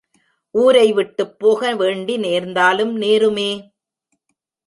[0.55, 3.51] ஊரை விட்டுப் போக வேண்டி நேர்ந்தாலும் நேருமே!